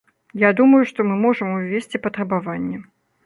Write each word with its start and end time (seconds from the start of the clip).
Я 0.43 0.49
думаю, 0.59 0.79
што 0.91 1.05
мы 1.09 1.15
можам 1.25 1.53
увесці 1.57 2.01
патрабаванне. 2.05 2.83